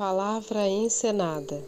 Palavra 0.00 0.66
Encenada 0.66 1.62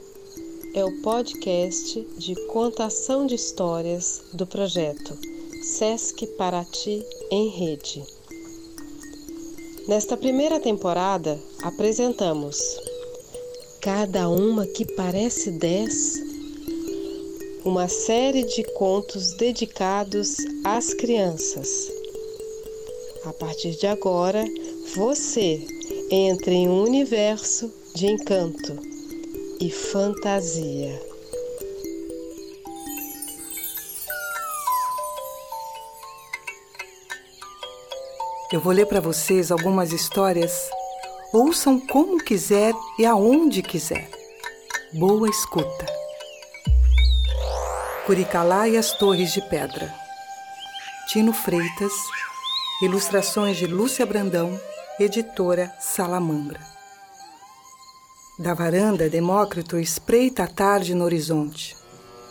é 0.72 0.82
o 0.82 1.02
podcast 1.02 2.00
de 2.16 2.34
contação 2.46 3.26
de 3.26 3.34
histórias 3.34 4.22
do 4.32 4.46
projeto 4.46 5.18
Sesc 5.62 6.26
Paraty 6.28 7.04
em 7.30 7.50
Rede. 7.50 8.02
Nesta 9.86 10.16
primeira 10.16 10.58
temporada, 10.58 11.38
apresentamos 11.62 12.58
Cada 13.82 14.30
uma 14.30 14.66
que 14.66 14.86
parece 14.94 15.50
dez, 15.50 16.14
uma 17.66 17.86
série 17.86 18.44
de 18.44 18.64
contos 18.72 19.34
dedicados 19.34 20.36
às 20.64 20.94
crianças. 20.94 21.68
A 23.26 23.32
partir 23.34 23.76
de 23.76 23.86
agora, 23.86 24.42
você 24.96 25.60
entra 26.10 26.50
em 26.50 26.66
um 26.66 26.82
universo 26.82 27.81
de 27.94 28.06
encanto 28.06 28.78
e 29.60 29.70
fantasia. 29.70 30.98
Eu 38.50 38.60
vou 38.60 38.72
ler 38.72 38.86
para 38.86 39.00
vocês 39.00 39.52
algumas 39.52 39.92
histórias. 39.92 40.70
Ouçam 41.32 41.78
como 41.78 42.22
quiser 42.22 42.74
e 42.98 43.04
aonde 43.04 43.62
quiser. 43.62 44.08
Boa 44.94 45.28
escuta. 45.28 45.86
Curicalá 48.06 48.68
e 48.68 48.76
as 48.76 48.92
Torres 48.92 49.32
de 49.32 49.42
Pedra. 49.48 49.94
Tino 51.08 51.32
Freitas. 51.32 51.92
Ilustrações 52.82 53.58
de 53.58 53.66
Lúcia 53.66 54.04
Brandão, 54.04 54.58
editora 54.98 55.72
Salamandra. 55.78 56.81
Da 58.42 58.54
varanda, 58.54 59.08
Demócrito 59.08 59.78
espreita 59.78 60.42
a 60.42 60.46
tarde 60.48 60.96
no 60.96 61.04
horizonte. 61.04 61.76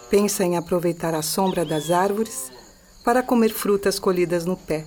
Pensa 0.09 0.43
em 0.43 0.57
aproveitar 0.57 1.15
a 1.15 1.21
sombra 1.21 1.63
das 1.63 1.89
árvores 1.89 2.51
para 3.01 3.23
comer 3.23 3.47
frutas 3.47 3.97
colhidas 3.97 4.43
no 4.43 4.57
pé 4.57 4.85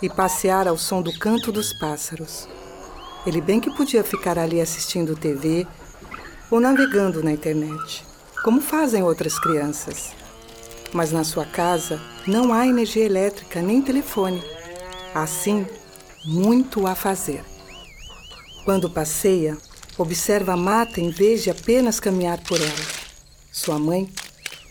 e 0.00 0.08
passear 0.08 0.68
ao 0.68 0.78
som 0.78 1.02
do 1.02 1.12
canto 1.18 1.50
dos 1.50 1.72
pássaros. 1.80 2.48
Ele 3.26 3.40
bem 3.40 3.58
que 3.58 3.74
podia 3.74 4.04
ficar 4.04 4.38
ali 4.38 4.60
assistindo 4.60 5.16
TV 5.16 5.66
ou 6.48 6.60
navegando 6.60 7.24
na 7.24 7.32
internet, 7.32 8.06
como 8.44 8.60
fazem 8.60 9.02
outras 9.02 9.36
crianças. 9.36 10.12
Mas 10.92 11.10
na 11.10 11.24
sua 11.24 11.44
casa 11.44 12.00
não 12.24 12.52
há 12.52 12.68
energia 12.68 13.04
elétrica 13.04 13.60
nem 13.60 13.82
telefone. 13.82 14.40
Assim, 15.12 15.66
muito 16.24 16.86
a 16.86 16.94
fazer. 16.94 17.44
Quando 18.64 18.88
passeia, 18.88 19.58
observa 20.00 20.52
a 20.54 20.56
mata 20.56 21.00
em 21.00 21.10
vez 21.10 21.42
de 21.42 21.50
apenas 21.50 22.00
caminhar 22.00 22.38
por 22.44 22.60
ela. 22.60 22.86
Sua 23.52 23.78
mãe, 23.78 24.08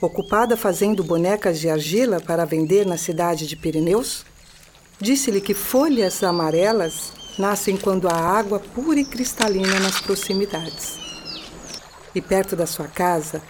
ocupada 0.01 0.57
fazendo 0.57 1.03
bonecas 1.03 1.59
de 1.59 1.69
argila 1.69 2.19
para 2.19 2.45
vender 2.45 2.85
na 2.85 2.97
cidade 2.97 3.45
de 3.45 3.55
Pirineus, 3.55 4.25
Disse-lhe 5.01 5.39
que 5.39 5.53
folhas 5.53 6.21
amarelas 6.23 7.13
nascem 7.37 7.77
quando 7.77 8.09
há 8.09 8.15
água 8.15 8.59
pura 8.59 8.99
e 8.99 9.05
cristalina 9.05 9.79
nas 9.79 10.01
proximidades. 10.01 10.99
E 12.13 12.21
perto 12.21 12.53
da 12.53 12.67
sua 12.67 12.87
casa 12.87 13.41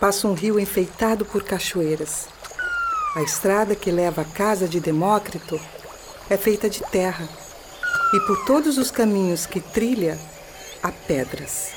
passa 0.00 0.26
um 0.26 0.32
rio 0.32 0.58
enfeitado 0.58 1.26
por 1.26 1.42
cachoeiras. 1.42 2.26
A 3.14 3.22
estrada 3.22 3.76
que 3.76 3.90
leva 3.90 4.22
à 4.22 4.24
casa 4.24 4.66
de 4.66 4.80
Demócrito 4.80 5.60
é 6.30 6.38
feita 6.38 6.70
de 6.70 6.80
terra, 6.90 7.28
e 8.14 8.20
por 8.20 8.46
todos 8.46 8.78
os 8.78 8.90
caminhos 8.90 9.44
que 9.44 9.60
trilha 9.60 10.18
há 10.84 10.92
pedras, 11.08 11.72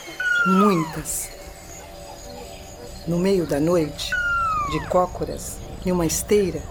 muitas. 0.45 1.29
No 3.07 3.17
meio 3.17 3.47
da 3.47 3.57
noite, 3.57 4.11
de 4.69 4.85
cócoras, 4.89 5.59
em 5.85 5.93
uma 5.93 6.05
esteira, 6.05 6.61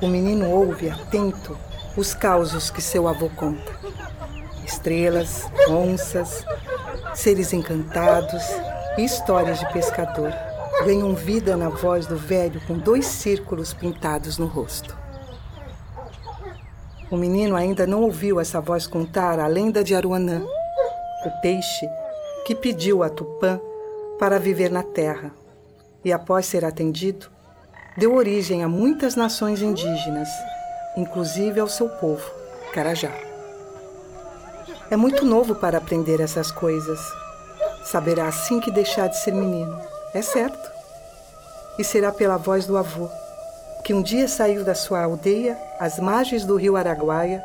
o 0.00 0.06
menino 0.06 0.48
ouve 0.48 0.88
atento 0.88 1.58
os 1.96 2.14
causos 2.14 2.70
que 2.70 2.80
seu 2.80 3.08
avô 3.08 3.28
conta. 3.30 3.72
Estrelas, 4.64 5.50
onças, 5.68 6.46
seres 7.16 7.52
encantados 7.52 8.44
e 8.96 9.04
histórias 9.04 9.58
de 9.58 9.72
pescador 9.72 10.32
ganham 10.84 11.16
vida 11.16 11.56
na 11.56 11.68
voz 11.68 12.06
do 12.06 12.16
velho 12.16 12.60
com 12.64 12.78
dois 12.78 13.06
círculos 13.06 13.74
pintados 13.74 14.38
no 14.38 14.46
rosto. 14.46 14.96
O 17.10 17.16
menino 17.16 17.56
ainda 17.56 17.88
não 17.88 18.02
ouviu 18.02 18.38
essa 18.38 18.60
voz 18.60 18.86
contar 18.86 19.40
a 19.40 19.48
lenda 19.48 19.82
de 19.82 19.96
Aruanã, 19.96 20.46
o 21.24 21.40
peixe 21.40 21.88
que 22.46 22.54
pediu 22.54 23.02
a 23.02 23.08
Tupã 23.08 23.60
para 24.18 24.38
viver 24.38 24.70
na 24.70 24.82
terra 24.82 25.32
e, 26.04 26.12
após 26.12 26.46
ser 26.46 26.64
atendido, 26.64 27.26
deu 27.96 28.14
origem 28.14 28.62
a 28.62 28.68
muitas 28.68 29.14
nações 29.14 29.62
indígenas 29.62 30.28
inclusive 30.96 31.58
ao 31.58 31.68
seu 31.68 31.88
povo, 31.88 32.30
Carajá. 32.72 33.12
É 34.90 34.96
muito 34.96 35.24
novo 35.24 35.54
para 35.54 35.78
aprender 35.78 36.20
essas 36.20 36.50
coisas. 36.50 37.00
Saberá 37.84 38.28
assim 38.28 38.60
que 38.60 38.70
deixar 38.70 39.08
de 39.08 39.16
ser 39.16 39.32
menino, 39.32 39.78
é 40.14 40.22
certo. 40.22 40.70
E 41.78 41.84
será 41.84 42.12
pela 42.12 42.36
voz 42.36 42.66
do 42.66 42.76
avô, 42.76 43.08
que 43.84 43.94
um 43.94 44.02
dia 44.02 44.28
saiu 44.28 44.62
da 44.64 44.74
sua 44.74 45.02
aldeia 45.02 45.58
às 45.80 45.98
margens 45.98 46.44
do 46.44 46.56
rio 46.56 46.76
Araguaia 46.76 47.42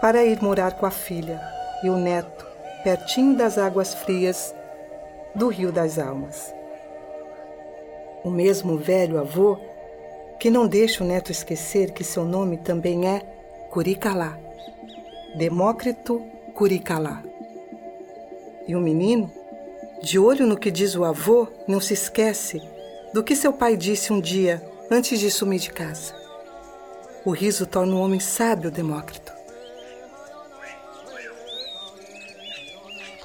para 0.00 0.24
ir 0.24 0.42
morar 0.42 0.72
com 0.72 0.86
a 0.86 0.90
filha 0.90 1.40
e 1.84 1.90
o 1.90 1.96
neto, 1.96 2.46
pertinho 2.82 3.36
das 3.36 3.58
águas 3.58 3.94
frias 3.94 4.54
do 5.34 5.48
Rio 5.48 5.72
das 5.72 5.98
Almas. 5.98 6.52
O 8.24 8.30
mesmo 8.30 8.76
velho 8.76 9.18
avô 9.18 9.58
que 10.38 10.50
não 10.50 10.66
deixa 10.66 11.04
o 11.04 11.06
neto 11.06 11.30
esquecer 11.30 11.92
que 11.92 12.02
seu 12.02 12.24
nome 12.24 12.58
também 12.58 13.06
é 13.08 13.20
Curicalá, 13.70 14.36
Demócrito 15.36 16.20
Curicalá. 16.54 17.22
E 18.66 18.74
o 18.74 18.80
menino, 18.80 19.30
de 20.02 20.18
olho 20.18 20.46
no 20.46 20.58
que 20.58 20.70
diz 20.70 20.94
o 20.96 21.04
avô, 21.04 21.46
não 21.66 21.80
se 21.80 21.94
esquece 21.94 22.60
do 23.14 23.22
que 23.22 23.36
seu 23.36 23.52
pai 23.52 23.76
disse 23.76 24.12
um 24.12 24.20
dia 24.20 24.62
antes 24.90 25.18
de 25.20 25.30
sumir 25.30 25.60
de 25.60 25.70
casa. 25.70 26.14
O 27.24 27.30
riso 27.30 27.66
torna 27.66 27.94
o 27.94 28.00
homem 28.00 28.18
sábio, 28.18 28.70
Demócrito. 28.70 29.31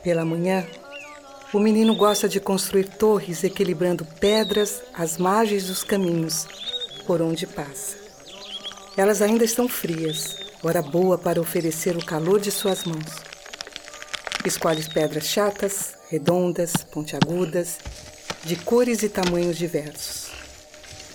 Pela 0.07 0.23
manhã, 0.23 0.65
o 1.51 1.59
menino 1.59 1.93
gosta 1.93 2.29
de 2.29 2.39
construir 2.39 2.87
torres 2.87 3.43
equilibrando 3.43 4.05
pedras 4.05 4.81
às 4.93 5.17
margens 5.17 5.67
dos 5.67 5.83
caminhos 5.83 6.47
por 7.05 7.21
onde 7.21 7.45
passa. 7.45 7.97
Elas 8.95 9.21
ainda 9.21 9.43
estão 9.43 9.67
frias, 9.67 10.37
hora 10.63 10.81
boa 10.81 11.17
para 11.17 11.41
oferecer 11.41 11.97
o 11.97 12.05
calor 12.05 12.39
de 12.39 12.51
suas 12.51 12.85
mãos. 12.85 13.21
Escolhe 14.45 14.81
pedras 14.93 15.25
chatas, 15.25 15.95
redondas, 16.09 16.71
pontiagudas, 16.89 17.77
de 18.45 18.55
cores 18.55 19.03
e 19.03 19.09
tamanhos 19.09 19.57
diversos. 19.57 20.29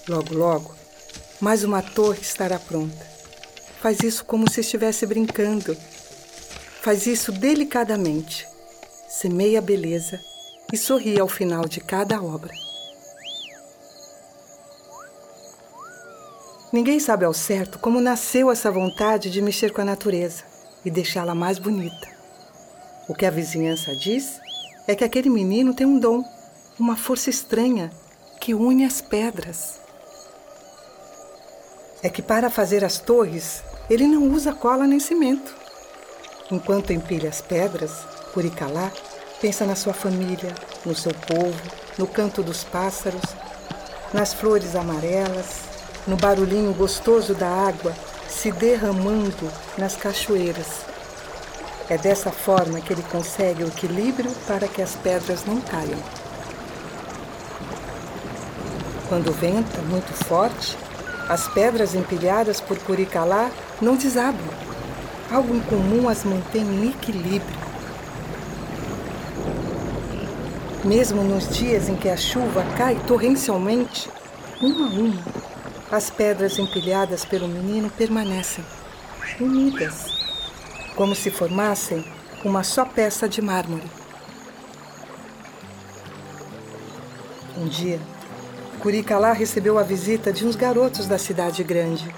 Logo, 0.06 0.34
logo, 0.34 0.74
mais 1.40 1.64
uma 1.64 1.80
torre 1.80 2.20
estará 2.20 2.58
pronta. 2.58 3.06
Faz 3.80 4.00
isso 4.02 4.22
como 4.22 4.50
se 4.50 4.60
estivesse 4.60 5.06
brincando. 5.06 5.74
Faz 6.82 7.06
isso 7.06 7.32
delicadamente. 7.32 8.51
Semeia 9.14 9.58
a 9.58 9.62
beleza 9.62 10.18
e 10.72 10.76
sorri 10.76 11.20
ao 11.20 11.28
final 11.28 11.68
de 11.68 11.80
cada 11.80 12.20
obra. 12.20 12.50
Ninguém 16.72 16.98
sabe 16.98 17.26
ao 17.26 17.34
certo 17.34 17.78
como 17.78 18.00
nasceu 18.00 18.50
essa 18.50 18.70
vontade 18.70 19.30
de 19.30 19.42
mexer 19.42 19.70
com 19.70 19.82
a 19.82 19.84
natureza 19.84 20.44
e 20.82 20.90
deixá-la 20.90 21.34
mais 21.34 21.58
bonita. 21.58 22.08
O 23.06 23.14
que 23.14 23.26
a 23.26 23.30
vizinhança 23.30 23.94
diz 23.94 24.40
é 24.88 24.94
que 24.94 25.04
aquele 25.04 25.28
menino 25.28 25.74
tem 25.74 25.86
um 25.86 25.98
dom, 25.98 26.24
uma 26.80 26.96
força 26.96 27.28
estranha 27.28 27.92
que 28.40 28.54
une 28.54 28.82
as 28.82 29.02
pedras. 29.02 29.78
É 32.02 32.08
que 32.08 32.22
para 32.22 32.48
fazer 32.48 32.82
as 32.82 32.98
torres, 32.98 33.62
ele 33.90 34.06
não 34.06 34.32
usa 34.32 34.54
cola 34.54 34.86
nem 34.86 34.98
cimento. 34.98 35.54
Enquanto 36.50 36.94
empilha 36.94 37.28
as 37.28 37.42
pedras, 37.42 38.11
Curicalá 38.32 38.90
pensa 39.40 39.66
na 39.66 39.74
sua 39.74 39.92
família, 39.92 40.54
no 40.86 40.94
seu 40.94 41.12
povo, 41.12 41.60
no 41.98 42.06
canto 42.06 42.42
dos 42.42 42.64
pássaros, 42.64 43.22
nas 44.12 44.32
flores 44.32 44.74
amarelas, 44.74 45.62
no 46.06 46.16
barulhinho 46.16 46.72
gostoso 46.72 47.34
da 47.34 47.48
água 47.48 47.92
se 48.28 48.50
derramando 48.50 49.50
nas 49.76 49.96
cachoeiras. 49.96 50.86
É 51.88 51.98
dessa 51.98 52.30
forma 52.30 52.80
que 52.80 52.92
ele 52.92 53.02
consegue 53.02 53.64
o 53.64 53.68
equilíbrio 53.68 54.30
para 54.46 54.66
que 54.66 54.80
as 54.80 54.96
pedras 54.96 55.44
não 55.44 55.60
caiam. 55.60 55.98
Quando 59.08 59.30
venta 59.32 59.82
muito 59.82 60.12
forte, 60.24 60.78
as 61.28 61.46
pedras 61.48 61.94
empilhadas 61.94 62.60
por 62.60 62.78
Curicalá 62.78 63.50
não 63.80 63.94
desabam. 63.94 64.40
Algo 65.30 65.54
incomum 65.54 66.08
as 66.08 66.24
mantém 66.24 66.62
em 66.62 66.88
equilíbrio. 66.88 67.71
Mesmo 70.84 71.22
nos 71.22 71.48
dias 71.48 71.88
em 71.88 71.94
que 71.94 72.08
a 72.08 72.16
chuva 72.16 72.64
cai 72.76 72.96
torrencialmente, 73.06 74.10
uma 74.60 74.86
a 74.86 74.90
uma, 74.90 75.22
as 75.90 76.10
pedras 76.10 76.58
empilhadas 76.58 77.24
pelo 77.24 77.46
menino 77.46 77.88
permanecem 77.90 78.64
unidas, 79.40 80.06
como 80.96 81.14
se 81.14 81.30
formassem 81.30 82.04
uma 82.44 82.64
só 82.64 82.84
peça 82.84 83.28
de 83.28 83.40
mármore. 83.40 83.88
Um 87.56 87.66
dia, 87.66 88.00
Curicalá 88.80 89.32
recebeu 89.32 89.78
a 89.78 89.84
visita 89.84 90.32
de 90.32 90.44
uns 90.44 90.56
garotos 90.56 91.06
da 91.06 91.16
cidade 91.16 91.62
grande. 91.62 92.12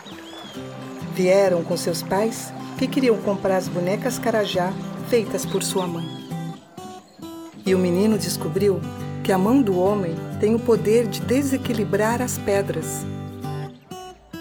Vieram 1.13 1.63
com 1.63 1.77
seus 1.77 2.03
pais, 2.03 2.53
que 2.79 2.89
queriam 2.89 3.19
comprar 3.19 3.59
as 3.59 3.69
bonecas 3.69 4.19
Carajá 4.19 4.73
feitas 5.11 5.45
por 5.45 5.63
sua 5.63 5.87
mãe. 5.87 6.24
E 7.67 7.75
o 7.75 7.79
menino 7.79 8.19
descobriu 8.19 8.81
que 9.23 9.33
a 9.33 9.39
mão 9.39 9.63
do 9.63 9.79
homem 9.79 10.15
tem 10.39 10.55
o 10.55 10.59
poder 10.59 11.07
de 11.07 11.21
desequilibrar 11.21 12.21
as 12.21 12.37
pedras. 12.37 13.07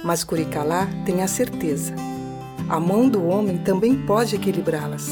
Mas 0.04 0.26
Curicalá 0.26 0.90
tem 1.06 1.22
a 1.22 1.28
certeza: 1.28 1.96
a 2.68 2.80
mão 2.80 3.08
do 3.08 3.26
homem 3.26 3.58
também 3.60 4.06
pode 4.06 4.36
equilibrá-las. 4.36 5.10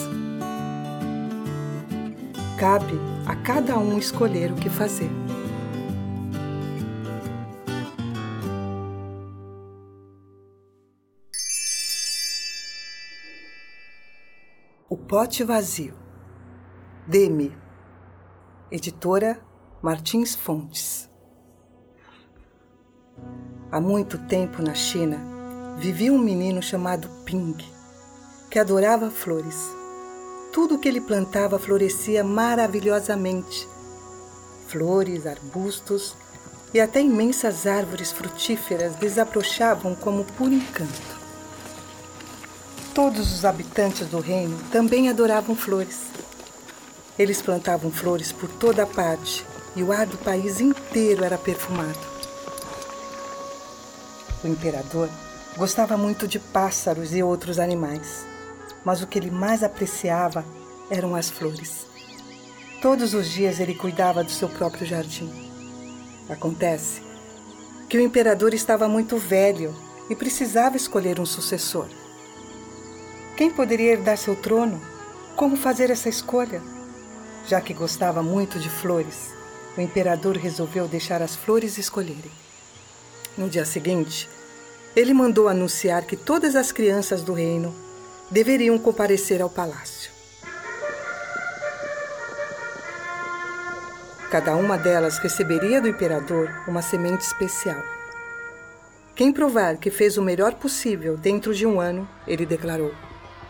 Cabe 2.58 3.00
a 3.26 3.36
cada 3.36 3.78
um 3.78 3.98
escolher 3.98 4.52
o 4.52 4.56
que 4.56 4.70
fazer. 4.70 5.10
O 14.90 14.98
Pote 14.98 15.46
Vazio. 15.46 15.94
Demi. 17.08 17.61
Editora 18.74 19.38
Martins 19.82 20.34
Fontes. 20.34 21.10
Há 23.70 23.82
muito 23.82 24.18
tempo 24.18 24.62
na 24.62 24.74
China 24.74 25.20
vivia 25.78 26.14
um 26.14 26.18
menino 26.18 26.64
chamado 26.64 27.10
Ping, 27.26 27.58
que 28.50 28.58
adorava 28.58 29.12
flores. 29.12 29.76
Tudo 30.54 30.80
que 30.80 30.88
ele 30.88 31.02
plantava 31.02 31.60
florescia 31.60 32.24
maravilhosamente. 32.24 33.68
Flores, 34.70 35.28
arbustos 35.28 36.16
e 36.74 36.80
até 36.80 37.02
imensas 37.02 37.68
árvores 37.68 38.14
frutíferas 38.14 38.96
desabrochavam 38.96 39.96
como 39.96 40.24
por 40.24 40.50
encanto. 40.50 41.20
Todos 42.94 43.34
os 43.34 43.44
habitantes 43.44 44.08
do 44.08 44.22
reino 44.22 44.58
também 44.72 45.10
adoravam 45.10 45.58
flores. 45.58 46.10
Eles 47.22 47.40
plantavam 47.40 47.92
flores 47.92 48.32
por 48.32 48.50
toda 48.50 48.84
parte 48.84 49.46
e 49.76 49.84
o 49.84 49.92
ar 49.92 50.08
do 50.08 50.18
país 50.18 50.60
inteiro 50.60 51.24
era 51.24 51.38
perfumado. 51.38 52.00
O 54.44 54.48
imperador 54.48 55.08
gostava 55.56 55.96
muito 55.96 56.28
de 56.28 56.40
pássaros 56.40 57.14
e 57.14 57.22
outros 57.22 57.60
animais, 57.60 58.26
mas 58.84 59.04
o 59.04 59.08
que 59.08 59.20
ele 59.20 59.30
mais 59.30 59.62
apreciava 59.62 60.44
eram 60.90 61.14
as 61.14 61.30
flores. 61.30 61.86
Todos 62.82 63.14
os 63.14 63.30
dias 63.30 63.60
ele 63.60 63.76
cuidava 63.76 64.24
do 64.24 64.32
seu 64.32 64.50
próprio 64.50 64.88
jardim. 64.88 65.32
Acontece 66.28 67.04
que 67.88 67.98
o 67.98 68.02
imperador 68.02 68.52
estava 68.52 68.88
muito 68.88 69.16
velho 69.20 69.76
e 70.10 70.16
precisava 70.16 70.76
escolher 70.76 71.20
um 71.20 71.26
sucessor. 71.28 71.86
Quem 73.38 73.52
poderia 73.52 73.92
herdar 73.92 74.18
seu 74.18 74.36
trono? 74.36 74.82
Como 75.36 75.56
fazer 75.56 75.92
essa 75.92 76.10
escolha? 76.10 76.81
Já 77.48 77.60
que 77.60 77.74
gostava 77.74 78.22
muito 78.24 78.60
de 78.60 78.70
flores, 78.70 79.32
o 79.78 79.82
imperador 79.82 80.38
resolveu 80.38 80.88
deixar 80.88 81.22
as 81.22 81.36
flores 81.36 81.78
escolherem. 81.78 82.32
No 83.38 83.50
dia 83.50 83.66
seguinte, 83.66 84.30
ele 84.96 85.14
mandou 85.14 85.48
anunciar 85.48 86.06
que 86.06 86.16
todas 86.16 86.56
as 86.56 86.72
crianças 86.72 87.22
do 87.22 87.34
reino 87.34 87.74
deveriam 88.30 88.78
comparecer 88.78 89.42
ao 89.42 89.50
palácio. 89.50 90.12
Cada 94.30 94.56
uma 94.56 94.78
delas 94.78 95.18
receberia 95.18 95.82
do 95.82 95.90
imperador 95.90 96.50
uma 96.68 96.82
semente 96.82 97.26
especial. 97.26 97.82
Quem 99.14 99.32
provar 99.32 99.76
que 99.78 99.92
fez 99.92 100.18
o 100.18 100.22
melhor 100.22 100.54
possível 100.54 101.18
dentro 101.18 101.54
de 101.54 101.66
um 101.66 101.80
ano, 101.80 102.08
ele 102.26 102.46
declarou 102.46 102.94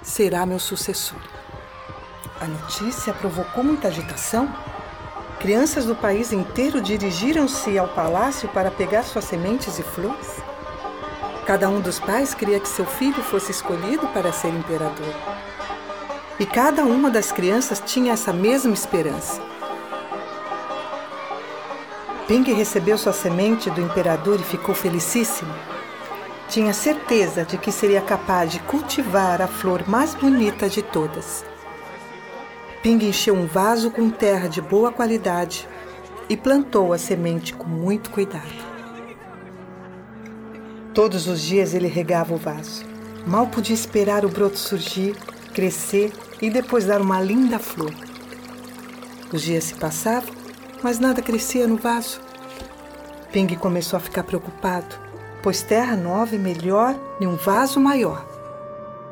será 0.02 0.46
meu 0.46 0.60
sucessor. 0.60 1.41
A 2.42 2.48
notícia 2.48 3.14
provocou 3.14 3.64
muita 3.64 3.88
agitação. 3.88 4.52
Crianças 5.40 5.86
do 5.86 5.96
país 5.96 6.34
inteiro 6.34 6.82
dirigiram-se 6.82 7.78
ao 7.78 7.88
palácio 7.90 8.50
para 8.50 8.72
pegar 8.72 9.04
suas 9.04 9.26
sementes 9.26 9.78
e 9.78 9.84
flores. 9.84 10.42
Cada 11.46 11.70
um 11.70 11.80
dos 11.80 12.00
pais 12.00 12.34
queria 12.34 12.60
que 12.60 12.68
seu 12.68 12.84
filho 12.84 13.22
fosse 13.22 13.52
escolhido 13.52 14.08
para 14.08 14.34
ser 14.34 14.48
imperador. 14.48 15.14
E 16.40 16.46
cada 16.48 16.84
uma 16.84 17.12
das 17.12 17.32
crianças 17.32 17.80
tinha 17.86 18.14
essa 18.14 18.34
mesma 18.34 18.74
esperança. 18.74 19.40
Ping 22.28 22.52
recebeu 22.54 22.98
sua 22.98 23.14
semente 23.14 23.70
do 23.70 23.82
imperador 23.82 24.40
e 24.40 24.44
ficou 24.44 24.74
felicíssimo. 24.74 25.54
Tinha 26.50 26.74
certeza 26.74 27.46
de 27.46 27.60
que 27.60 27.72
seria 27.72 28.02
capaz 28.02 28.52
de 28.52 28.60
cultivar 28.62 29.44
a 29.44 29.48
flor 29.48 29.88
mais 29.88 30.16
bonita 30.16 30.68
de 30.68 30.82
todas. 30.82 31.51
Ping 32.82 33.04
encheu 33.04 33.36
um 33.36 33.46
vaso 33.46 33.92
com 33.92 34.10
terra 34.10 34.48
de 34.48 34.62
boa 34.62 34.92
qualidade 34.92 35.68
e 36.28 36.36
plantou 36.36 36.94
a 36.94 36.98
semente 36.98 37.54
com 37.54 37.68
muito 37.68 38.10
cuidado. 38.10 38.72
Todos 40.94 41.28
os 41.28 41.42
dias 41.42 41.74
ele 41.74 41.88
regava 41.88 42.34
o 42.34 42.38
vaso. 42.38 42.84
Mal 43.26 43.48
podia 43.48 43.76
esperar 43.76 44.26
o 44.26 44.30
broto 44.30 44.58
surgir, 44.58 45.16
crescer 45.54 46.12
e 46.42 46.50
depois 46.50 46.86
dar 46.86 47.02
uma 47.02 47.22
linda 47.22 47.60
flor. 47.60 47.94
Os 49.32 49.42
dias 49.42 49.66
se 49.66 49.76
passavam, 49.76 50.34
mas 50.82 51.00
nada 51.00 51.22
crescia 51.22 51.68
no 51.68 51.78
vaso. 51.78 52.20
Ping 53.32 53.56
começou 53.56 53.98
a 53.98 54.00
ficar 54.00 54.24
preocupado 54.24 55.12
pois 55.42 55.62
terra 55.62 55.96
nova 55.96 56.36
é 56.36 56.40
melhor 56.40 56.96
em 57.20 57.28
um 57.28 57.36
vaso 57.36 57.80
maior. 57.80 58.31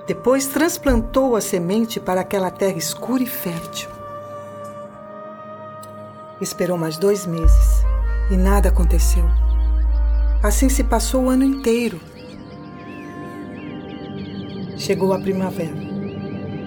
Depois 0.09 0.47
transplantou 0.47 1.35
a 1.35 1.39
semente 1.39 1.99
para 1.99 2.21
aquela 2.21 2.49
terra 2.49 2.79
escura 2.79 3.21
e 3.21 3.27
fértil. 3.27 3.87
Esperou 6.41 6.79
mais 6.79 6.97
dois 6.97 7.27
meses 7.27 7.85
e 8.31 8.35
nada 8.35 8.69
aconteceu. 8.69 9.23
Assim 10.41 10.67
se 10.67 10.83
passou 10.83 11.25
o 11.25 11.29
ano 11.29 11.43
inteiro. 11.43 12.01
Chegou 14.79 15.13
a 15.13 15.19
primavera 15.19 15.77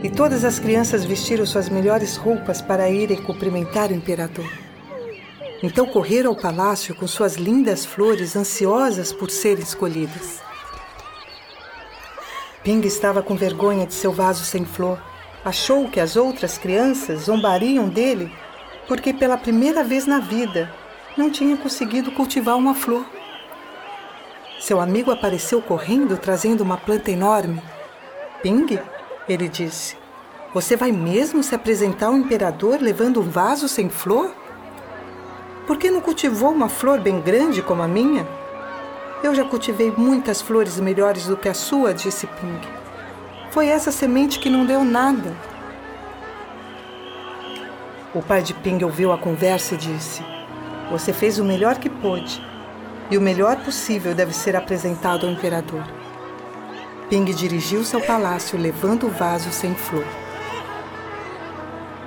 e 0.05 0.09
todas 0.09 0.45
as 0.45 0.61
crianças 0.61 1.05
vestiram 1.05 1.45
suas 1.45 1.69
melhores 1.69 2.16
roupas 2.16 2.62
para 2.62 2.88
irem 2.88 3.21
cumprimentar 3.25 3.90
o 3.90 3.95
imperador. 3.95 4.49
Então 5.61 5.85
correram 5.85 6.31
ao 6.31 6.37
palácio 6.37 6.95
com 6.95 7.09
suas 7.09 7.35
lindas 7.35 7.85
flores, 7.85 8.37
ansiosas 8.37 9.12
por 9.12 9.33
serem 9.33 9.64
escolhidas. 9.64 10.51
Ping 12.62 12.87
estava 12.87 13.23
com 13.23 13.35
vergonha 13.35 13.87
de 13.87 13.95
seu 13.95 14.12
vaso 14.12 14.45
sem 14.45 14.64
flor. 14.64 15.00
Achou 15.45 15.88
que 15.88 15.99
as 15.99 16.14
outras 16.14 16.57
crianças 16.57 17.23
zombariam 17.23 17.88
dele 17.88 18.33
porque 18.87 19.12
pela 19.12 19.37
primeira 19.37 19.83
vez 19.83 20.07
na 20.07 20.21
vida 20.21 20.73
não 21.16 21.31
tinha 21.31 21.57
conseguido 21.57 22.12
cultivar 22.12 22.57
uma 22.57 22.75
flor. 22.75 23.04
Seu 24.61 24.81
amigo 24.81 25.11
apareceu 25.11 25.61
correndo 25.61 26.16
trazendo 26.16 26.61
uma 26.61 26.76
planta 26.76 27.11
enorme. 27.11 27.61
Ping, 28.42 28.78
ele 29.28 29.49
disse, 29.49 29.97
você 30.54 30.76
vai 30.76 30.92
mesmo 30.92 31.42
se 31.42 31.54
apresentar 31.54 32.07
ao 32.07 32.16
imperador 32.16 32.81
levando 32.81 33.21
um 33.21 33.28
vaso 33.28 33.66
sem 33.66 33.88
flor? 33.88 34.33
Por 35.66 35.78
que 35.78 35.90
não 35.90 36.00
cultivou 36.00 36.52
uma 36.52 36.69
flor 36.69 37.00
bem 37.00 37.21
grande 37.21 37.61
como 37.61 37.83
a 37.83 37.88
minha? 37.88 38.26
Eu 39.23 39.33
já 39.37 39.45
cultivei 39.45 39.93
muitas 39.97 40.43
flores 40.43 40.81
melhores 40.81 41.26
do 41.26 41.37
que 41.37 41.49
a 41.49 41.55
sua, 41.55 41.95
disse 41.95 42.26
Ping. 42.26 42.61
Foi 43.52 43.69
essa 43.69 43.93
semente 43.93 44.41
que 44.41 44.50
não 44.50 44.67
deu 44.67 44.85
nada. 44.85 45.33
O 48.12 48.21
pai 48.21 48.43
de 48.43 48.52
Ping 48.52 48.83
ouviu 48.83 49.12
a 49.12 49.19
conversa 49.19 49.75
e 49.75 49.79
disse: 49.79 50.25
Você 50.91 51.12
fez 51.12 51.38
o 51.38 51.45
melhor 51.45 51.79
que 51.79 51.88
pôde, 51.88 52.45
e 53.11 53.17
o 53.17 53.21
melhor 53.21 53.57
possível 53.59 54.12
deve 54.12 54.33
ser 54.33 54.57
apresentado 54.57 55.25
ao 55.25 55.33
imperador. 55.33 55.85
Ping 57.09 57.25
dirigiu-se 57.26 57.95
ao 57.95 58.02
palácio 58.02 58.59
levando 58.59 59.07
o 59.07 59.11
vaso 59.11 59.52
sem 59.52 59.73
flor. 59.73 60.07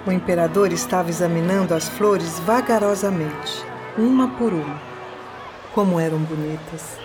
O 0.05 0.11
imperador 0.11 0.73
estava 0.73 1.09
examinando 1.09 1.73
as 1.73 1.87
flores 1.87 2.39
vagarosamente, 2.39 3.65
uma 3.97 4.27
por 4.27 4.51
uma. 4.51 4.81
Como 5.73 5.99
eram 5.99 6.19
bonitas. 6.19 7.04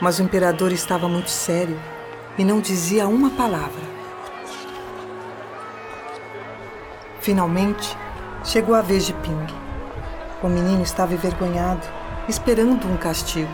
Mas 0.00 0.18
o 0.18 0.22
imperador 0.22 0.72
estava 0.72 1.08
muito 1.08 1.30
sério 1.30 1.78
e 2.38 2.44
não 2.44 2.60
dizia 2.60 3.06
uma 3.06 3.30
palavra. 3.30 3.82
Finalmente, 7.20 7.96
chegou 8.42 8.74
a 8.74 8.80
vez 8.80 9.04
de 9.04 9.12
Ping. 9.12 9.46
O 10.42 10.48
menino 10.48 10.82
estava 10.82 11.12
envergonhado, 11.12 11.86
esperando 12.26 12.86
um 12.88 12.96
castigo. 12.96 13.52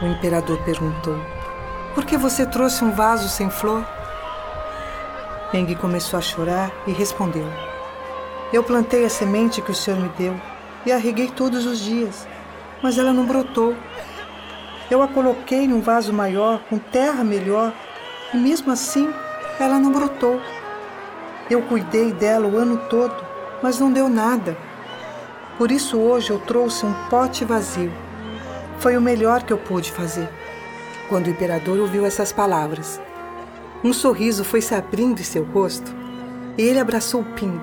O 0.00 0.06
imperador 0.06 0.56
perguntou: 0.64 1.20
Por 1.94 2.06
que 2.06 2.16
você 2.16 2.46
trouxe 2.46 2.82
um 2.82 2.92
vaso 2.92 3.28
sem 3.28 3.50
flor? 3.50 3.84
Peng 5.50 5.74
começou 5.74 6.18
a 6.18 6.22
chorar 6.22 6.70
e 6.86 6.92
respondeu: 6.92 7.46
Eu 8.52 8.62
plantei 8.64 9.04
a 9.04 9.10
semente 9.10 9.60
que 9.60 9.70
o 9.70 9.74
Senhor 9.74 10.00
me 10.00 10.08
deu 10.10 10.34
e 10.86 10.92
a 10.92 10.96
reguei 10.96 11.28
todos 11.28 11.66
os 11.66 11.80
dias, 11.80 12.26
mas 12.82 12.96
ela 12.96 13.12
não 13.12 13.26
brotou. 13.26 13.74
Eu 14.90 15.02
a 15.02 15.08
coloquei 15.08 15.64
em 15.64 15.72
um 15.72 15.80
vaso 15.80 16.12
maior, 16.12 16.60
com 16.68 16.78
terra 16.78 17.22
melhor, 17.22 17.74
e 18.32 18.36
mesmo 18.36 18.72
assim 18.72 19.12
ela 19.60 19.78
não 19.78 19.92
brotou. 19.92 20.40
Eu 21.50 21.62
cuidei 21.62 22.12
dela 22.12 22.46
o 22.46 22.56
ano 22.56 22.78
todo, 22.88 23.14
mas 23.62 23.78
não 23.78 23.92
deu 23.92 24.08
nada. 24.08 24.56
Por 25.58 25.70
isso 25.70 25.98
hoje 25.98 26.30
eu 26.30 26.38
trouxe 26.38 26.86
um 26.86 26.94
pote 27.10 27.44
vazio. 27.44 27.92
Foi 28.78 28.96
o 28.96 29.00
melhor 29.00 29.42
que 29.42 29.52
eu 29.52 29.58
pude 29.58 29.92
fazer. 29.92 30.28
Quando 31.08 31.26
o 31.26 31.30
imperador 31.30 31.78
ouviu 31.80 32.06
essas 32.06 32.32
palavras, 32.32 33.00
um 33.82 33.92
sorriso 33.92 34.44
foi 34.44 34.60
se 34.60 34.74
abrindo 34.74 35.20
em 35.20 35.24
seu 35.24 35.44
rosto 35.44 35.94
e 36.56 36.62
ele 36.62 36.78
abraçou 36.78 37.24
Ping. 37.36 37.60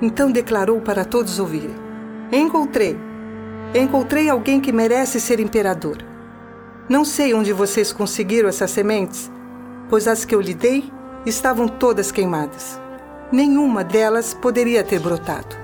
Então 0.00 0.30
declarou 0.30 0.80
para 0.80 1.04
todos 1.04 1.38
ouvirem: 1.38 1.74
Encontrei! 2.32 2.98
Encontrei 3.74 4.28
alguém 4.28 4.60
que 4.60 4.72
merece 4.72 5.20
ser 5.20 5.40
imperador. 5.40 6.13
Não 6.86 7.02
sei 7.02 7.32
onde 7.32 7.50
vocês 7.50 7.92
conseguiram 7.92 8.46
essas 8.46 8.70
sementes, 8.70 9.32
pois 9.88 10.06
as 10.06 10.24
que 10.24 10.34
eu 10.34 10.40
lhe 10.40 10.52
dei 10.52 10.92
estavam 11.24 11.66
todas 11.66 12.12
queimadas. 12.12 12.78
Nenhuma 13.32 13.82
delas 13.82 14.34
poderia 14.34 14.84
ter 14.84 15.00
brotado. 15.00 15.56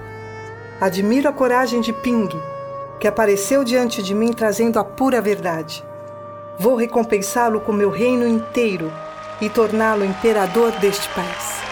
Admiro 0.80 1.28
a 1.28 1.32
coragem 1.32 1.82
de 1.82 1.92
Ping, 1.92 2.30
que 2.98 3.06
apareceu 3.06 3.62
diante 3.62 4.02
de 4.02 4.14
mim 4.14 4.32
trazendo 4.32 4.78
a 4.78 4.84
pura 4.84 5.20
verdade. 5.20 5.84
Vou 6.58 6.74
recompensá-lo 6.74 7.60
com 7.60 7.72
meu 7.72 7.90
reino 7.90 8.26
inteiro 8.26 8.90
e 9.42 9.50
torná-lo 9.50 10.06
imperador 10.06 10.72
deste 10.72 11.06
país. 11.10 11.69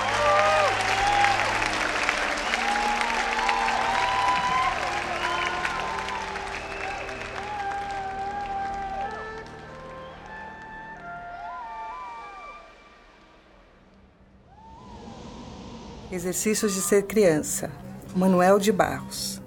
Exercícios 16.11 16.73
de 16.73 16.81
ser 16.81 17.03
criança. 17.03 17.71
Manuel 18.17 18.59
de 18.59 18.73
Barros. 18.73 19.43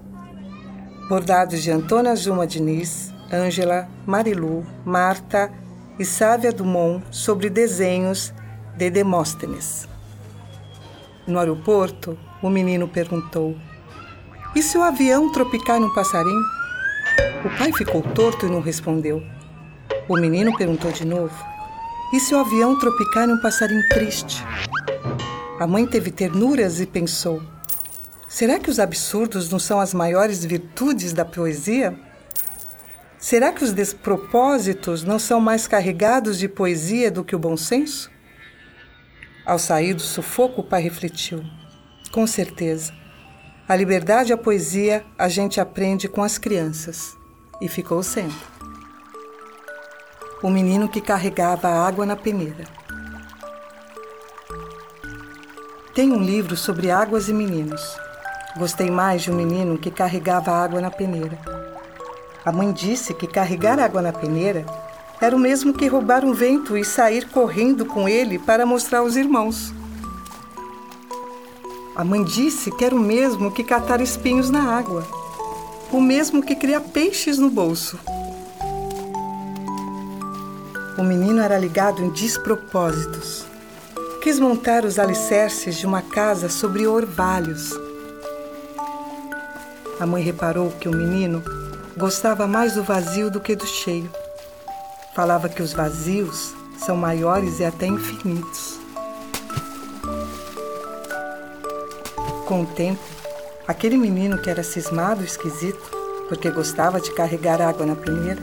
Bordados 1.10 1.64
de 1.64 1.72
Antônia 1.72 2.16
Juma 2.16 2.46
Diniz, 2.46 3.12
Ângela, 3.34 3.90
Marilu, 4.06 4.64
Marta 4.86 5.52
e 5.98 6.06
Sávia 6.06 6.52
Dumont 6.52 7.04
sobre 7.10 7.50
desenhos 7.50 8.32
de 8.78 8.92
Demóstenes. 8.92 9.88
No 11.26 11.40
aeroporto, 11.40 12.16
o 12.44 12.50
menino 12.50 12.88
perguntou: 12.88 13.58
E 14.56 14.62
se 14.62 14.78
o 14.78 14.84
avião 14.84 15.32
tropicar 15.32 15.80
num 15.80 15.94
passarinho? 15.96 16.44
O 17.44 17.58
pai 17.58 17.74
ficou 17.74 18.04
torto 18.04 18.46
e 18.46 18.50
não 18.50 18.62
respondeu. 18.62 19.24
O 20.08 20.16
menino 20.16 20.56
perguntou 20.56 20.92
de 20.92 21.06
novo: 21.06 21.34
E 22.14 22.20
se 22.20 22.36
o 22.36 22.40
avião 22.40 22.78
tropicar 22.78 23.28
num 23.28 23.42
passarinho 23.42 23.82
triste? 23.90 24.46
A 25.62 25.68
mãe 25.68 25.86
teve 25.86 26.10
ternuras 26.10 26.80
e 26.80 26.88
pensou: 26.88 27.40
Será 28.28 28.58
que 28.58 28.72
os 28.72 28.80
absurdos 28.80 29.48
não 29.52 29.60
são 29.60 29.80
as 29.80 29.94
maiores 29.94 30.44
virtudes 30.44 31.14
da 31.14 31.24
poesia? 31.24 31.96
Será 33.20 33.54
que 33.54 33.64
os 33.64 33.72
despropósitos 33.72 35.04
não 35.04 35.20
são 35.20 35.40
mais 35.40 35.68
carregados 35.68 36.40
de 36.40 36.48
poesia 36.48 37.12
do 37.12 37.24
que 37.24 37.36
o 37.36 37.40
bom 37.40 37.56
senso? 37.56 38.10
Ao 39.46 39.60
sair 39.60 39.94
do 39.94 40.02
sufoco, 40.02 40.62
o 40.62 40.64
pai 40.64 40.82
refletiu: 40.82 41.44
Com 42.12 42.26
certeza. 42.26 42.92
A 43.70 43.76
liberdade 43.76 44.32
e 44.32 44.34
a 44.34 44.38
poesia 44.38 45.06
a 45.16 45.30
gente 45.30 45.62
aprende 45.62 46.10
com 46.10 46.24
as 46.24 46.40
crianças. 46.40 47.16
E 47.62 47.68
ficou 47.68 48.02
sendo. 48.02 48.34
O 50.42 50.50
menino 50.50 50.90
que 50.90 51.00
carregava 51.00 51.68
a 51.68 51.88
água 51.88 52.04
na 52.04 52.16
peneira. 52.16 52.81
Tem 55.94 56.10
um 56.10 56.24
livro 56.24 56.56
sobre 56.56 56.90
águas 56.90 57.28
e 57.28 57.34
meninos. 57.34 57.82
Gostei 58.58 58.90
mais 58.90 59.24
de 59.24 59.30
um 59.30 59.36
menino 59.36 59.78
que 59.78 59.92
carregava 59.92 60.50
água 60.50 60.80
na 60.80 60.90
peneira. 60.90 61.38
A 62.46 62.52
mãe 62.52 62.72
disse 62.72 63.14
que 63.14 63.28
carregar 63.28 63.78
água 63.78 64.02
na 64.02 64.14
peneira 64.14 64.66
era 65.20 65.36
o 65.36 65.40
mesmo 65.40 65.74
que 65.74 65.88
roubar 65.88 66.24
um 66.24 66.32
vento 66.34 66.78
e 66.78 66.86
sair 66.86 67.28
correndo 67.28 67.86
com 67.86 68.08
ele 68.08 68.40
para 68.40 68.66
mostrar 68.66 69.00
aos 69.00 69.18
irmãos. 69.18 69.74
A 71.94 72.06
mãe 72.06 72.24
disse 72.24 72.72
que 72.72 72.86
era 72.86 72.96
o 72.96 73.00
mesmo 73.00 73.52
que 73.52 73.62
catar 73.62 74.00
espinhos 74.00 74.50
na 74.50 74.64
água, 74.64 75.06
o 75.92 76.00
mesmo 76.00 76.42
que 76.42 76.56
criar 76.56 76.80
peixes 76.80 77.38
no 77.38 77.50
bolso. 77.50 78.00
O 80.98 81.04
menino 81.04 81.42
era 81.42 81.58
ligado 81.58 82.02
em 82.02 82.10
despropósitos. 82.12 83.51
Quis 84.22 84.40
montar 84.40 84.86
os 84.86 85.00
alicerces 85.00 85.78
de 85.78 85.86
uma 85.86 86.02
casa 86.02 86.50
sobre 86.50 86.88
orvalhos 86.88 87.72
a 90.02 90.06
mãe 90.08 90.24
reparou 90.24 90.72
que 90.72 90.90
o 90.90 90.92
menino 90.92 91.44
gostava 91.96 92.48
mais 92.48 92.74
do 92.74 92.84
vazio 92.84 93.30
do 93.30 93.40
que 93.40 93.56
do 93.56 93.68
cheio. 93.68 94.10
Falava 95.14 95.48
que 95.48 95.62
os 95.62 95.74
vazios 95.74 96.56
são 96.84 96.98
maiores 96.98 97.60
e 97.60 97.66
até 97.66 97.86
infinitos. 97.86 98.80
Com 102.48 102.64
o 102.64 102.66
tempo, 102.66 103.04
aquele 103.68 103.96
menino 103.96 104.40
que 104.40 104.50
era 104.50 104.64
cismado 104.64 105.22
e 105.22 105.26
esquisito, 105.28 105.92
porque 106.28 106.50
gostava 106.50 107.00
de 107.00 107.14
carregar 107.14 107.62
água 107.62 107.86
na 107.86 107.96
peneira, 107.96 108.42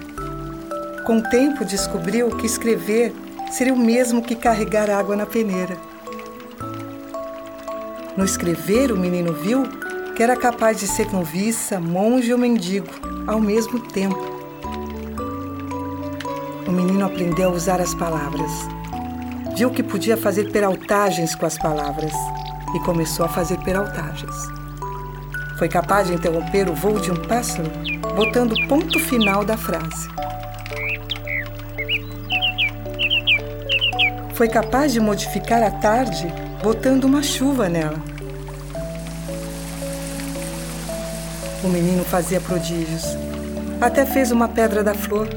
com 1.04 1.18
o 1.18 1.28
tempo 1.28 1.64
descobriu 1.64 2.30
que 2.36 2.46
escrever 2.46 3.12
seria 3.50 3.74
o 3.74 3.78
mesmo 3.78 4.22
que 4.22 4.34
carregar 4.34 4.90
água 4.90 5.16
na 5.16 5.26
peneira. 5.26 5.76
No 8.16 8.24
escrever, 8.24 8.90
o 8.90 8.96
menino 8.96 9.32
viu 9.32 9.62
que 10.16 10.22
era 10.22 10.36
capaz 10.36 10.80
de 10.80 10.86
ser 10.88 11.12
noviça, 11.12 11.78
monge 11.78 12.32
ou 12.32 12.38
mendigo 12.38 12.88
ao 13.26 13.40
mesmo 13.40 13.78
tempo. 13.78 14.18
O 16.66 16.72
menino 16.72 17.06
aprendeu 17.06 17.50
a 17.50 17.52
usar 17.52 17.80
as 17.80 17.94
palavras. 17.94 18.50
Viu 19.56 19.70
que 19.70 19.82
podia 19.82 20.16
fazer 20.16 20.50
peraltagens 20.50 21.34
com 21.34 21.46
as 21.46 21.56
palavras 21.56 22.12
e 22.74 22.80
começou 22.80 23.26
a 23.26 23.28
fazer 23.28 23.58
peraltagens. 23.58 24.34
Foi 25.58 25.68
capaz 25.68 26.08
de 26.08 26.14
interromper 26.14 26.68
o 26.68 26.74
voo 26.74 27.00
de 27.00 27.10
um 27.10 27.16
pássaro, 27.16 27.70
botando 28.14 28.52
o 28.52 28.68
ponto 28.68 28.98
final 28.98 29.44
da 29.44 29.56
frase. 29.56 30.08
Foi 34.38 34.46
capaz 34.46 34.92
de 34.92 35.00
modificar 35.00 35.64
a 35.64 35.70
tarde, 35.72 36.32
botando 36.62 37.02
uma 37.06 37.24
chuva 37.24 37.68
nela. 37.68 37.98
O 41.64 41.66
menino 41.66 42.04
fazia 42.04 42.40
prodígios. 42.40 43.02
Até 43.80 44.06
fez 44.06 44.30
uma 44.30 44.46
pedra 44.46 44.84
da 44.84 44.94
flor. 44.94 45.28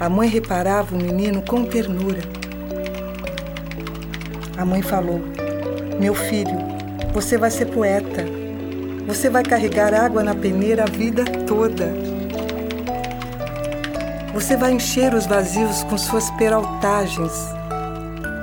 A 0.00 0.08
mãe 0.08 0.30
reparava 0.30 0.94
o 0.94 0.98
menino 0.98 1.42
com 1.42 1.66
ternura. 1.66 2.22
A 4.56 4.64
mãe 4.64 4.80
falou: 4.80 5.20
Meu 6.00 6.14
filho, 6.14 6.56
você 7.12 7.36
vai 7.36 7.50
ser 7.50 7.66
poeta. 7.66 8.24
Você 9.06 9.28
vai 9.28 9.42
carregar 9.42 9.92
água 9.92 10.24
na 10.24 10.34
peneira 10.34 10.84
a 10.84 10.90
vida 10.90 11.22
toda. 11.46 11.92
Você 14.32 14.56
vai 14.56 14.72
encher 14.72 15.12
os 15.12 15.26
vazios 15.26 15.84
com 15.84 15.98
suas 15.98 16.30
peraltagens. 16.30 17.55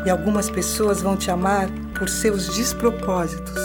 E 0.06 0.10
algumas 0.10 0.50
pessoas 0.50 1.02
vão 1.02 1.16
te 1.16 1.32
amar 1.32 1.70
por 1.98 2.10
seus 2.10 2.50
despropósitos. 2.56 3.56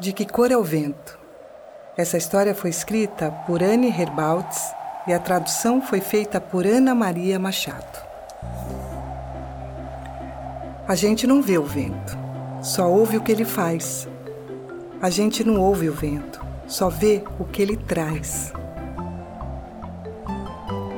De 0.00 0.12
que 0.12 0.26
cor 0.26 0.50
é 0.50 0.56
o 0.56 0.62
vento? 0.62 1.18
Essa 1.96 2.16
história 2.18 2.54
foi 2.54 2.70
escrita 2.70 3.30
por 3.46 3.62
Anne 3.62 3.88
Herbaltz 3.88 4.74
e 5.06 5.12
a 5.12 5.18
tradução 5.18 5.80
foi 5.80 6.00
feita 6.00 6.40
por 6.40 6.66
Ana 6.66 6.94
Maria 6.94 7.38
Machado. 7.38 8.04
A 10.86 10.94
gente 10.94 11.26
não 11.26 11.40
vê 11.40 11.56
o 11.56 11.64
vento, 11.64 12.16
só 12.62 12.90
ouve 12.90 13.16
o 13.16 13.22
que 13.22 13.32
ele 13.32 13.44
faz. 13.44 14.06
A 15.00 15.10
gente 15.10 15.44
não 15.44 15.60
ouve 15.60 15.90
o 15.90 15.92
vento, 15.92 16.40
só 16.66 16.88
vê 16.88 17.22
o 17.38 17.44
que 17.44 17.60
ele 17.60 17.76
traz. 17.76 18.50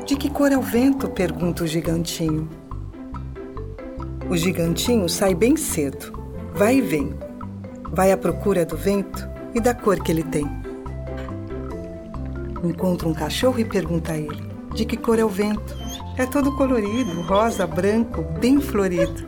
De 0.07 0.15
que 0.15 0.31
cor 0.31 0.53
é 0.53 0.57
o 0.57 0.63
vento? 0.63 1.09
pergunta 1.09 1.65
o 1.65 1.67
gigantinho. 1.67 2.49
O 4.31 4.37
gigantinho 4.37 5.09
sai 5.09 5.35
bem 5.35 5.57
cedo, 5.57 6.13
vai 6.55 6.77
e 6.77 6.81
vem, 6.81 7.13
vai 7.91 8.13
à 8.13 8.17
procura 8.17 8.65
do 8.65 8.77
vento 8.77 9.29
e 9.53 9.61
da 9.61 9.75
cor 9.75 10.01
que 10.01 10.13
ele 10.13 10.23
tem. 10.23 10.47
Encontra 12.63 13.09
um 13.09 13.15
cachorro 13.15 13.59
e 13.59 13.65
pergunta 13.65 14.13
a 14.13 14.17
ele: 14.17 14.49
De 14.75 14.85
que 14.85 14.97
cor 14.97 15.19
é 15.19 15.25
o 15.25 15.29
vento? 15.29 15.77
É 16.17 16.25
todo 16.25 16.57
colorido, 16.57 17.21
rosa, 17.23 17.67
branco, 17.67 18.23
bem 18.39 18.61
florido. 18.61 19.27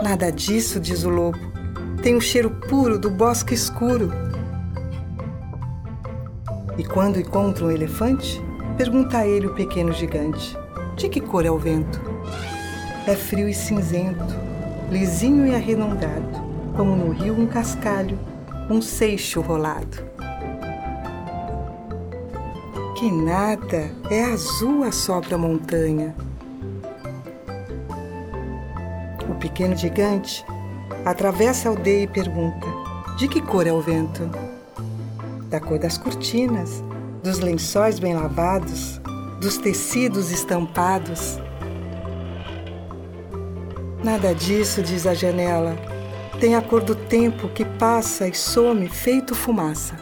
Nada 0.00 0.30
disso, 0.30 0.78
diz 0.78 1.02
o 1.02 1.10
lobo. 1.10 1.55
Tem 2.02 2.14
o 2.14 2.20
cheiro 2.20 2.50
puro 2.68 2.98
do 2.98 3.10
bosque 3.10 3.54
escuro. 3.54 4.12
E 6.78 6.84
quando 6.84 7.18
encontra 7.18 7.64
um 7.64 7.70
elefante, 7.70 8.40
pergunta 8.76 9.18
a 9.18 9.26
ele 9.26 9.46
o 9.46 9.54
pequeno 9.54 9.92
gigante: 9.92 10.56
De 10.96 11.08
que 11.08 11.20
cor 11.20 11.44
é 11.44 11.50
o 11.50 11.58
vento? 11.58 12.00
É 13.06 13.14
frio 13.14 13.48
e 13.48 13.54
cinzento, 13.54 14.34
lisinho 14.90 15.46
e 15.46 15.54
arredondado, 15.54 16.44
como 16.76 16.94
no 16.94 17.12
rio 17.12 17.38
um 17.38 17.46
cascalho, 17.46 18.18
um 18.68 18.82
seixo 18.82 19.40
rolado. 19.40 20.04
Que 22.96 23.10
nada, 23.10 23.90
é 24.10 24.24
azul 24.24 24.82
a 24.82 24.90
sopra 24.90 25.36
montanha. 25.36 26.14
O 29.28 29.34
pequeno 29.34 29.76
gigante 29.76 30.44
atravessa 31.06 31.68
a 31.68 31.70
aldeia 31.70 32.02
e 32.02 32.06
pergunta: 32.08 32.66
De 33.16 33.28
que 33.28 33.40
cor 33.40 33.64
é 33.66 33.72
o 33.72 33.80
vento? 33.80 34.28
Da 35.48 35.60
cor 35.60 35.78
das 35.78 35.96
cortinas, 35.96 36.82
dos 37.22 37.38
lençóis 37.38 38.00
bem 38.00 38.14
lavados, 38.14 39.00
dos 39.40 39.56
tecidos 39.56 40.32
estampados. 40.32 41.38
Nada 44.02 44.34
disso, 44.34 44.82
diz 44.82 45.06
a 45.06 45.14
janela. 45.14 45.76
Tem 46.40 46.54
a 46.56 46.60
cor 46.60 46.82
do 46.82 46.94
tempo 46.94 47.48
que 47.48 47.64
passa 47.64 48.26
e 48.28 48.34
some 48.34 48.88
feito 48.88 49.34
fumaça. 49.34 49.94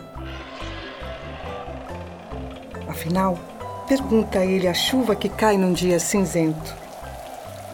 Afinal, 2.88 3.38
pergunta 3.86 4.38
a 4.38 4.46
ele 4.46 4.66
a 4.66 4.74
chuva 4.74 5.14
que 5.14 5.28
cai 5.28 5.58
num 5.58 5.72
dia 5.72 6.00
cinzento. 6.00 6.74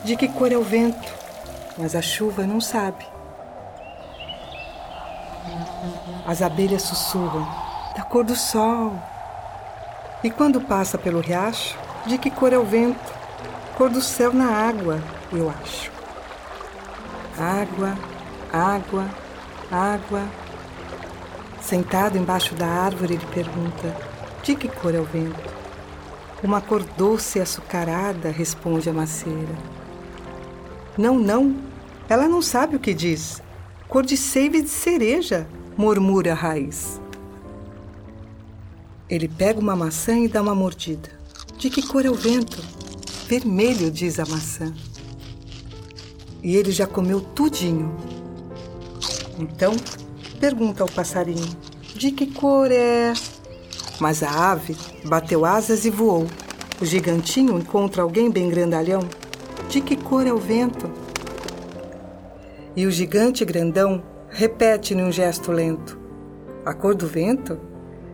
De 0.05 0.17
que 0.17 0.29
cor 0.29 0.53
é 0.53 0.59
o 0.59 0.63
vento? 0.63 1.15
Mas 1.79 1.95
a 1.95 2.03
chuva 2.03 2.47
não 2.47 2.61
sabe. 2.61 3.07
As 6.31 6.43
abelhas 6.43 6.83
sussurram, 6.83 7.45
da 7.97 8.05
cor 8.05 8.23
do 8.23 8.37
sol. 8.37 8.97
E 10.23 10.31
quando 10.31 10.61
passa 10.61 10.97
pelo 10.97 11.19
riacho, 11.19 11.77
de 12.07 12.19
que 12.19 12.31
cor 12.31 12.53
é 12.53 12.57
o 12.57 12.65
vento? 12.65 13.13
Cor 13.77 13.91
do 13.91 14.01
céu 14.01 14.33
na 14.33 14.47
água, 14.47 15.01
eu 15.33 15.51
acho. 15.51 15.91
Água, 17.37 17.99
água, 18.53 19.07
água. 19.73 20.23
Sentado 21.61 22.17
embaixo 22.17 22.55
da 22.55 22.69
árvore, 22.69 23.15
ele 23.15 23.27
pergunta: 23.35 23.97
De 24.45 24.55
que 24.55 24.69
cor 24.69 24.95
é 24.95 25.01
o 25.01 25.05
vento? 25.05 25.51
Uma 26.45 26.61
cor 26.61 26.85
doce 26.97 27.41
e 27.41 27.43
açucarada, 27.43 28.31
responde 28.31 28.89
a 28.89 28.93
macieira. 28.93 29.57
Não, 30.97 31.19
não, 31.19 31.57
ela 32.09 32.29
não 32.29 32.41
sabe 32.41 32.77
o 32.77 32.81
que 32.81 32.95
diz. 32.95 33.43
Cor 33.89 34.07
de 34.07 34.17
seiva 34.17 34.63
de 34.63 34.69
cereja, 34.69 35.49
murmura 35.81 36.33
a 36.33 36.35
raiz. 36.35 37.01
Ele 39.09 39.27
pega 39.27 39.59
uma 39.59 39.75
maçã 39.75 40.19
e 40.19 40.29
dá 40.29 40.43
uma 40.43 40.55
mordida. 40.55 41.09
De 41.57 41.71
que 41.71 41.81
cor 41.81 42.05
é 42.05 42.11
o 42.11 42.15
vento? 42.15 42.63
Vermelho, 43.27 43.91
diz 43.91 44.19
a 44.19 44.27
maçã. 44.27 44.75
E 46.43 46.55
ele 46.55 46.71
já 46.71 46.87
comeu 46.87 47.23
tudinho. 47.23 47.97
Então, 49.39 49.75
pergunta 50.39 50.83
ao 50.83 50.89
passarinho: 50.89 51.49
De 51.95 52.13
que 52.13 52.27
cor 52.27 52.71
é? 52.71 53.15
Mas 53.99 54.23
a 54.23 54.53
ave 54.53 54.77
bateu 55.07 55.47
asas 55.47 55.87
e 55.87 55.91
voou. 55.91 56.27
O 56.79 56.85
gigantinho 56.85 57.59
encontra 57.59 58.03
alguém 58.03 58.31
bem 58.31 58.51
grandalhão. 58.51 59.01
De 59.71 59.81
que 59.81 59.97
cor 59.97 60.27
é 60.27 60.33
o 60.33 60.39
vento? 60.39 60.91
E 62.77 62.85
o 62.85 62.91
gigante 62.91 63.47
grandão 63.47 64.10
repete 64.41 64.95
num 64.95 65.13
gesto 65.13 65.53
lento: 65.53 65.99
A 66.65 66.73
cor 66.73 66.95
do 66.95 67.07
vento 67.07 67.61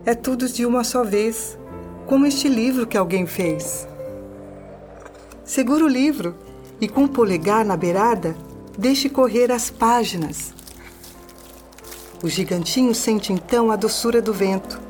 é 0.05 0.13
tudo 0.13 0.49
de 0.49 0.65
uma 0.65 0.83
só 0.83 1.01
vez, 1.01 1.57
como 2.05 2.25
este 2.25 2.49
livro 2.49 2.85
que 2.85 2.97
alguém 2.97 3.25
fez. 3.25 3.87
Segura 5.45 5.85
o 5.85 5.87
livro 5.87 6.35
e 6.81 6.89
com 6.89 7.05
o 7.05 7.07
polegar 7.07 7.63
na 7.63 7.77
beirada, 7.77 8.35
deixe 8.77 9.07
correr 9.07 9.53
as 9.53 9.69
páginas. 9.69 10.53
O 12.21 12.27
gigantinho 12.27 12.93
sente 12.93 13.31
então 13.31 13.71
a 13.71 13.77
doçura 13.77 14.21
do 14.21 14.33
vento, 14.33 14.81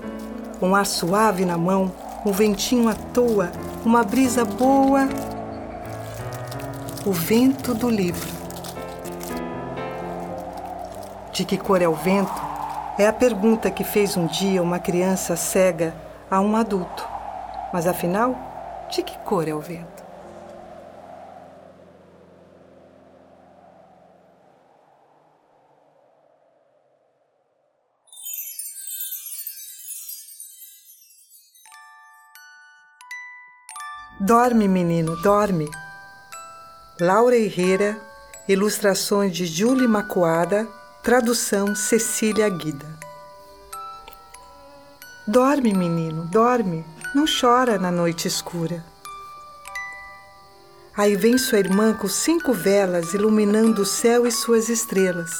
um 0.59 0.75
ar 0.75 0.87
suave 0.87 1.45
na 1.45 1.55
mão, 1.55 1.93
um 2.25 2.31
ventinho 2.31 2.89
à 2.89 2.95
toa, 2.95 3.51
uma 3.85 4.03
brisa 4.03 4.43
boa. 4.43 5.07
O 7.05 7.11
vento 7.11 7.75
do 7.75 7.87
livro. 7.87 8.36
De 11.37 11.45
que 11.45 11.55
cor 11.55 11.83
é 11.83 11.87
o 11.87 11.93
vento? 11.93 12.33
É 12.97 13.05
a 13.05 13.13
pergunta 13.13 13.69
que 13.69 13.83
fez 13.83 14.17
um 14.17 14.25
dia 14.25 14.59
uma 14.59 14.79
criança 14.79 15.35
cega 15.35 15.93
a 16.31 16.41
um 16.41 16.55
adulto. 16.55 17.07
Mas 17.71 17.85
afinal, 17.85 18.35
de 18.89 19.03
que 19.03 19.15
cor 19.19 19.47
é 19.47 19.53
o 19.53 19.59
vento? 19.59 20.03
Dorme, 34.19 34.67
menino, 34.67 35.15
dorme. 35.21 35.69
Laura 36.99 37.37
Herrera, 37.37 37.95
ilustrações 38.47 39.35
de 39.35 39.45
Julie 39.45 39.87
Macoada, 39.87 40.67
tradução 41.07 41.73
Cecília 41.73 42.49
Guida. 42.49 42.85
Dorme, 45.25 45.73
menino, 45.73 46.25
dorme, 46.25 46.85
não 47.15 47.23
chora 47.23 47.79
na 47.79 47.89
noite 47.89 48.27
escura. 48.27 48.83
Aí 50.97 51.15
vem 51.15 51.37
sua 51.37 51.59
irmã 51.59 51.93
com 51.93 52.09
cinco 52.09 52.51
velas 52.51 53.13
iluminando 53.13 53.83
o 53.83 53.85
céu 53.85 54.27
e 54.27 54.31
suas 54.33 54.67
estrelas. 54.67 55.31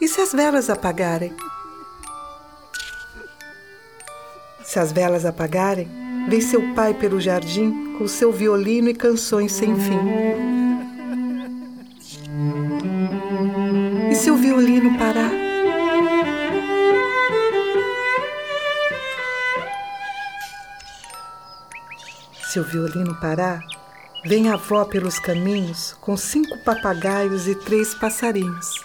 E 0.00 0.08
se 0.08 0.20
as 0.20 0.32
velas 0.32 0.68
apagarem? 0.68 1.32
Se 4.64 4.80
as 4.80 4.90
velas 4.90 5.24
apagarem, 5.24 5.88
Vem 6.28 6.40
seu 6.40 6.74
pai 6.74 6.92
pelo 6.92 7.20
jardim 7.20 7.94
com 7.96 8.08
seu 8.08 8.32
violino 8.32 8.88
e 8.88 8.94
canções 8.94 9.52
sem 9.52 9.78
fim. 9.78 10.55
Se 14.26 14.30
o 14.32 14.36
violino 14.36 14.98
parar? 14.98 15.30
Se 22.42 22.58
o 22.58 22.64
violino 22.64 23.14
parar, 23.20 23.60
vem 24.24 24.50
a 24.50 24.54
avó 24.54 24.84
pelos 24.84 25.20
caminhos 25.20 25.96
com 26.00 26.16
cinco 26.16 26.58
papagaios 26.64 27.46
e 27.46 27.54
três 27.54 27.94
passarinhos. 27.94 28.84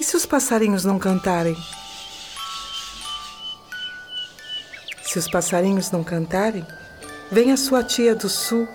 E 0.00 0.02
se 0.02 0.16
os 0.16 0.24
passarinhos 0.24 0.82
não 0.82 0.98
cantarem? 0.98 1.58
Se 5.02 5.18
os 5.18 5.28
passarinhos 5.28 5.90
não 5.90 6.02
cantarem, 6.02 6.66
vem 7.30 7.52
a 7.52 7.58
sua 7.58 7.84
tia 7.84 8.14
do 8.14 8.30
sul 8.30 8.66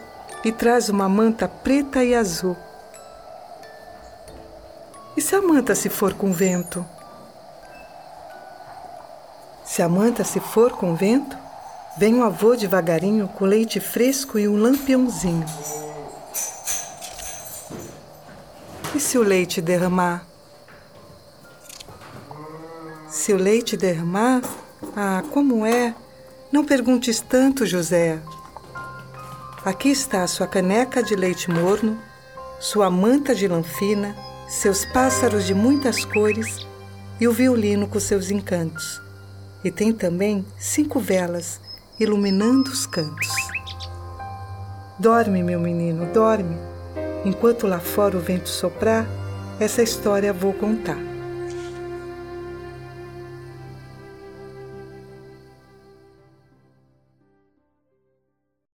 e 0.46 0.52
traz 0.52 0.88
uma 0.88 1.10
manta 1.10 1.48
preta 1.48 2.04
e 2.04 2.14
azul. 2.14 2.69
E 5.20 5.22
se 5.22 5.36
a 5.36 5.42
manta 5.42 5.76
se 5.76 5.90
for 5.90 6.14
com 6.14 6.32
vento? 6.32 6.86
Se 9.66 9.82
a 9.82 9.90
manta 9.90 10.24
se 10.24 10.40
for 10.40 10.72
com 10.72 10.96
vento, 10.96 11.38
vem 11.98 12.16
o 12.16 12.24
avô 12.24 12.56
devagarinho 12.56 13.28
com 13.28 13.44
leite 13.44 13.82
fresco 13.82 14.40
e 14.40 14.48
um 14.48 14.56
lampiãozinho. 14.56 15.46
E 18.96 19.00
se 19.02 19.18
o 19.18 19.22
leite 19.22 19.60
derramar? 19.60 20.26
Se 23.10 23.34
o 23.34 23.38
leite 23.38 23.76
derramar, 23.76 24.42
ah, 24.96 25.22
como 25.34 25.66
é? 25.66 25.94
Não 26.50 26.64
perguntes 26.64 27.20
tanto, 27.20 27.66
José. 27.66 28.22
Aqui 29.66 29.90
está 29.90 30.26
sua 30.28 30.48
caneca 30.48 31.04
de 31.04 31.14
leite 31.14 31.52
morno, 31.52 32.00
sua 32.58 32.90
manta 32.90 33.36
de 33.36 33.50
lanfina, 33.50 34.16
seus 34.50 34.84
pássaros 34.84 35.46
de 35.46 35.54
muitas 35.54 36.04
cores 36.04 36.66
e 37.22 37.28
o 37.28 37.32
violino 37.32 37.88
com 37.88 38.00
seus 38.00 38.32
encantos. 38.32 39.00
E 39.64 39.70
tem 39.70 39.94
também 39.94 40.44
cinco 40.58 41.00
velas 41.00 41.62
iluminando 42.00 42.72
os 42.72 42.88
cantos. 42.88 43.30
Dorme, 44.98 45.44
meu 45.44 45.60
menino, 45.60 46.12
dorme. 46.12 46.58
Enquanto 47.24 47.68
lá 47.68 47.80
fora 47.80 48.18
o 48.18 48.20
vento 48.20 48.50
soprar, 48.50 49.06
essa 49.60 49.84
história 49.84 50.34
vou 50.34 50.52
contar. 50.54 51.09